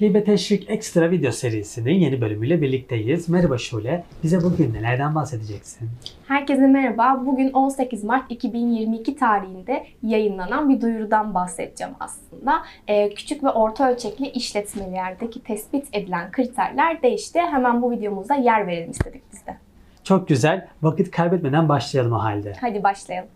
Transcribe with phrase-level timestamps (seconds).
[0.00, 3.28] Hibe Teşvik Ekstra video serisinin yeni bölümüyle birlikteyiz.
[3.28, 4.04] Merhaba Şule.
[4.22, 5.88] Bize bugün nelerden bahsedeceksin?
[6.28, 7.26] Herkese merhaba.
[7.26, 12.62] Bugün 18 Mart 2022 tarihinde yayınlanan bir duyurudan bahsedeceğim aslında.
[12.88, 17.40] Ee, küçük ve orta ölçekli işletmelerdeki tespit edilen kriterler değişti.
[17.40, 19.56] Hemen bu videomuzda yer verelim istedik biz de.
[20.04, 20.66] Çok güzel.
[20.82, 22.52] Vakit kaybetmeden başlayalım o halde.
[22.60, 23.28] Hadi başlayalım.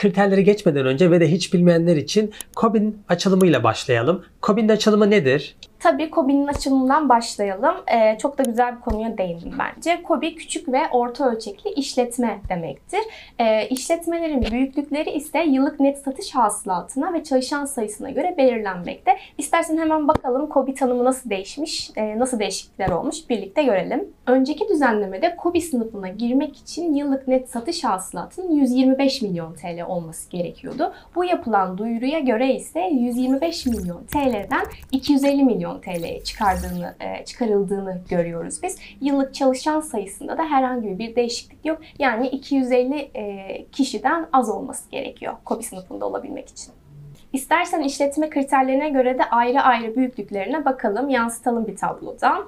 [0.00, 4.24] Kriterleri geçmeden önce ve de hiç bilmeyenler için COBIN açılımıyla başlayalım.
[4.42, 5.56] COBIN açılımı nedir?
[5.80, 7.74] Tabii KOBİ'nin açılımından başlayalım.
[7.94, 10.02] Ee, çok da güzel bir konuya değindim bence.
[10.02, 13.00] KOBİ küçük ve orta ölçekli işletme demektir.
[13.38, 19.16] Ee, işletmelerin büyüklükleri ise yıllık net satış hasılatına ve çalışan sayısına göre belirlenmekte.
[19.38, 24.08] İstersen hemen bakalım KOBİ tanımı nasıl değişmiş, e, nasıl değişiklikler olmuş birlikte görelim.
[24.26, 30.92] Önceki düzenlemede KOBİ sınıfına girmek için yıllık net satış hasılatının 125 milyon TL olması gerekiyordu.
[31.14, 38.62] Bu yapılan duyuruya göre ise 125 milyon TL'den 250 milyon TL'ye çıkardığını, e, çıkarıldığını görüyoruz
[38.62, 38.78] biz.
[39.00, 41.80] Yıllık çalışan sayısında da herhangi bir değişiklik yok.
[41.98, 46.72] Yani 250 e, kişiden az olması gerekiyor KOBİ sınıfında olabilmek için.
[47.32, 52.42] İstersen işletme kriterlerine göre de ayrı ayrı büyüklüklerine bakalım, yansıtalım bir tabloda.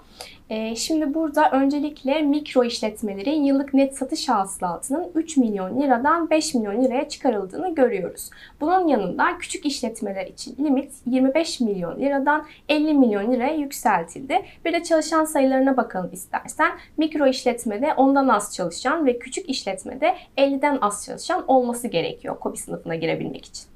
[0.51, 6.85] Ee, şimdi burada öncelikle mikro işletmelerin yıllık net satış hasılatının 3 milyon liradan 5 milyon
[6.85, 8.31] liraya çıkarıldığını görüyoruz.
[8.61, 14.43] Bunun yanında küçük işletmeler için limit 25 milyon liradan 50 milyon liraya yükseltildi.
[14.65, 16.73] Bir de çalışan sayılarına bakalım istersen.
[16.97, 22.95] Mikro işletmede ondan az çalışan ve küçük işletmede 50'den az çalışan olması gerekiyor KOBİ sınıfına
[22.95, 23.72] girebilmek için.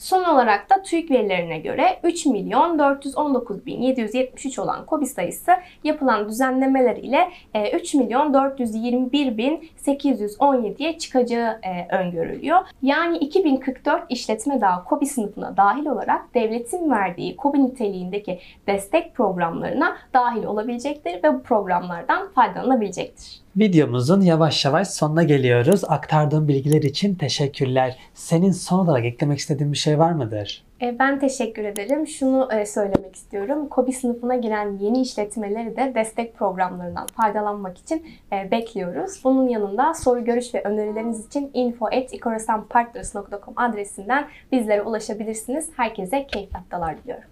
[0.00, 5.52] Son olarak da TÜİK verilerine göre 3 milyon 419 bin 773 olan KOBİ sayısı
[5.84, 7.30] yapılan düzenlemeler ile
[7.74, 12.58] 3 milyon 421 bin 817'ye çıkacağı e, öngörülüyor.
[12.82, 20.44] Yani 2044 işletme daha KOBİ sınıfına dahil olarak devletin verdiği KOBİ niteliğindeki destek programlarına dahil
[20.44, 23.40] olabilecektir ve bu programlardan faydalanabilecektir.
[23.56, 25.82] Videomuzun yavaş yavaş sonuna geliyoruz.
[25.88, 27.96] Aktardığım bilgiler için teşekkürler.
[28.14, 30.64] Senin son olarak eklemek istediğin bir şey var mıdır?
[30.82, 32.06] E, Ben teşekkür ederim.
[32.06, 33.68] Şunu e, söylemek istiyorum.
[33.68, 39.20] KOBİ sınıfına giren yeni işletmeleri de destek programlarından faydalanmak için e, bekliyoruz.
[39.24, 45.68] Bunun yanında soru, görüş ve önerileriniz için info.ikorasanpartners.com adresinden bizlere ulaşabilirsiniz.
[45.76, 47.24] Herkese keyifli haftalar diliyorum.